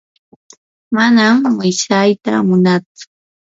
manam 0.95 1.35
mutsyata 1.55 2.33
munaatsu. 2.47 3.05